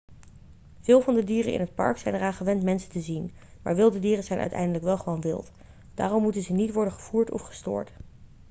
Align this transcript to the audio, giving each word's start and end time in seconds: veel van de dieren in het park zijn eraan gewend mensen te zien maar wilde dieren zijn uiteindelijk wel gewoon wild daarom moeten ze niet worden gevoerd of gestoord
veel 0.81 1.01
van 1.01 1.13
de 1.15 1.23
dieren 1.23 1.53
in 1.53 1.59
het 1.59 1.75
park 1.75 1.97
zijn 1.97 2.15
eraan 2.15 2.33
gewend 2.33 2.63
mensen 2.63 2.89
te 2.89 3.01
zien 3.01 3.33
maar 3.63 3.75
wilde 3.75 3.99
dieren 3.99 4.23
zijn 4.23 4.39
uiteindelijk 4.39 4.83
wel 4.83 4.97
gewoon 4.97 5.21
wild 5.21 5.51
daarom 5.93 6.23
moeten 6.23 6.41
ze 6.41 6.53
niet 6.53 6.73
worden 6.73 6.93
gevoerd 6.93 7.31
of 7.31 7.41
gestoord 7.41 7.91